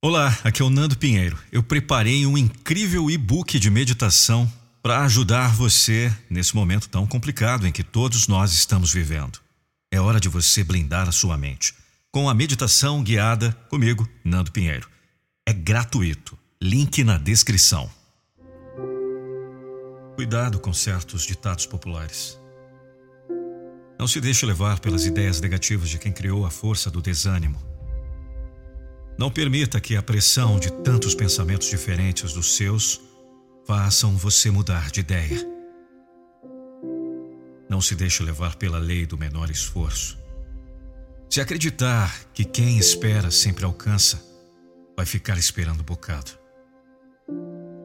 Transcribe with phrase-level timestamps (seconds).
[0.00, 1.36] Olá, aqui é o Nando Pinheiro.
[1.50, 4.48] Eu preparei um incrível e-book de meditação
[4.80, 9.40] para ajudar você nesse momento tão complicado em que todos nós estamos vivendo.
[9.90, 11.74] É hora de você blindar a sua mente
[12.12, 14.88] com a meditação guiada comigo, Nando Pinheiro.
[15.44, 16.38] É gratuito.
[16.62, 17.90] Link na descrição.
[20.14, 22.38] Cuidado com certos ditados populares.
[23.98, 27.77] Não se deixe levar pelas ideias negativas de quem criou a força do desânimo.
[29.18, 33.00] Não permita que a pressão de tantos pensamentos diferentes dos seus
[33.66, 35.44] façam você mudar de ideia.
[37.68, 40.16] Não se deixe levar pela lei do menor esforço.
[41.28, 44.24] Se acreditar que quem espera sempre alcança,
[44.96, 46.30] vai ficar esperando um bocado.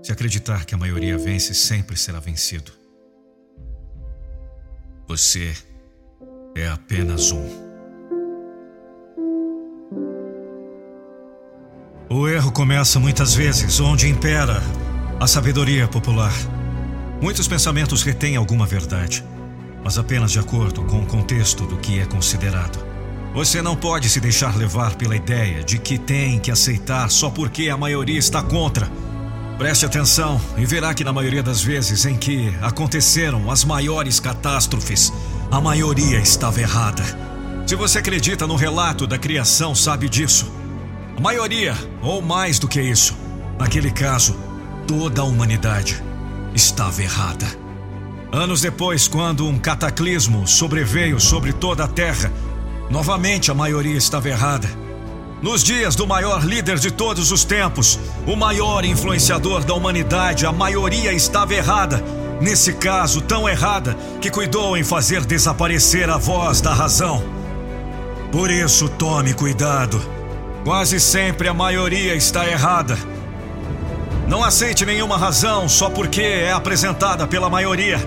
[0.03, 2.71] Se acreditar que a maioria vence, sempre será vencido.
[5.07, 5.55] Você
[6.55, 7.62] é apenas um.
[12.15, 14.61] O erro começa muitas vezes onde impera
[15.19, 16.31] a sabedoria popular.
[17.19, 19.25] Muitos pensamentos retêm alguma verdade,
[19.83, 22.77] mas apenas de acordo com o contexto do que é considerado.
[23.33, 27.69] Você não pode se deixar levar pela ideia de que tem que aceitar só porque
[27.69, 28.87] a maioria está contra.
[29.57, 35.11] Preste atenção e verá que, na maioria das vezes em que aconteceram as maiores catástrofes,
[35.49, 37.03] a maioria estava errada.
[37.65, 40.61] Se você acredita no relato da criação, sabe disso.
[41.15, 43.15] A maioria, ou mais do que isso,
[43.59, 44.35] naquele caso,
[44.87, 46.03] toda a humanidade
[46.55, 47.45] estava errada.
[48.31, 52.31] Anos depois, quando um cataclismo sobreveio sobre toda a Terra,
[52.89, 54.67] novamente a maioria estava errada.
[55.39, 60.51] Nos dias do maior líder de todos os tempos, o maior influenciador da humanidade, a
[60.51, 62.03] maioria estava errada.
[62.41, 67.23] Nesse caso, tão errada que cuidou em fazer desaparecer a voz da razão.
[68.31, 70.01] Por isso, tome cuidado.
[70.63, 72.97] Quase sempre a maioria está errada.
[74.29, 77.99] Não aceite nenhuma razão só porque é apresentada pela maioria.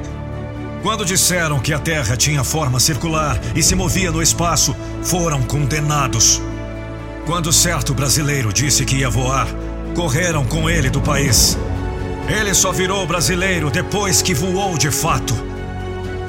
[0.82, 6.40] Quando disseram que a Terra tinha forma circular e se movia no espaço, foram condenados.
[7.26, 9.46] Quando certo brasileiro disse que ia voar,
[9.94, 11.58] correram com ele do país.
[12.26, 15.34] Ele só virou brasileiro depois que voou de fato.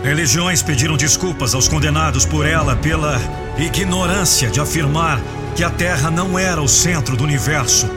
[0.04, 3.18] Religiões pediram desculpas aos condenados por ela pela
[3.58, 5.22] ignorância de afirmar
[5.58, 7.90] que a Terra não era o centro do universo.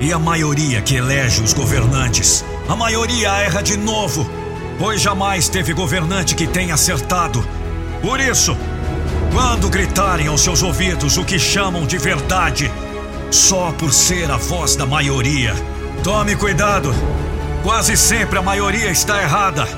[0.00, 4.26] E a maioria que elege os governantes, a maioria erra de novo,
[4.78, 7.46] pois jamais teve governante que tenha acertado.
[8.00, 8.56] Por isso,
[9.34, 12.72] quando gritarem aos seus ouvidos o que chamam de verdade,
[13.30, 15.54] só por ser a voz da maioria,
[16.02, 16.90] tome cuidado.
[17.62, 19.68] Quase sempre a maioria está errada.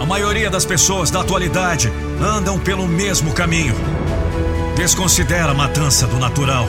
[0.00, 3.74] A maioria das pessoas da atualidade andam pelo mesmo caminho.
[4.76, 6.68] Desconsidera a matança do natural.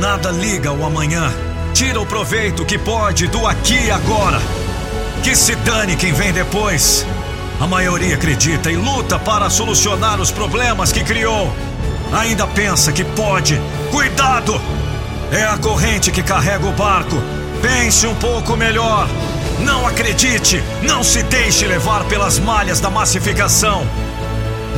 [0.00, 1.30] Nada liga ao amanhã.
[1.74, 4.40] Tira o proveito que pode do aqui e agora.
[5.22, 7.06] Que se dane quem vem depois.
[7.60, 11.52] A maioria acredita e luta para solucionar os problemas que criou.
[12.18, 13.60] Ainda pensa que pode.
[13.90, 14.58] Cuidado!
[15.30, 17.16] É a corrente que carrega o barco.
[17.60, 19.06] Pense um pouco melhor.
[19.60, 23.86] Não acredite, não se deixe levar pelas malhas da massificação.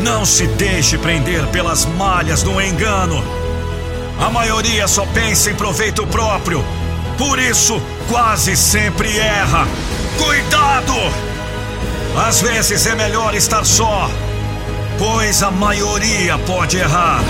[0.03, 3.23] Não se deixe prender pelas malhas do engano.
[4.19, 6.65] A maioria só pensa em proveito próprio.
[7.17, 9.67] Por isso, quase sempre erra.
[10.19, 10.95] Cuidado!
[12.27, 14.11] Às vezes é melhor estar só,
[14.99, 17.23] pois a maioria pode errar.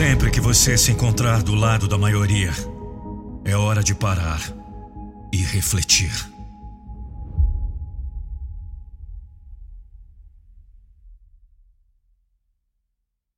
[0.00, 2.52] Sempre que você se encontrar do lado da maioria,
[3.44, 4.40] é hora de parar
[5.30, 6.29] e refletir.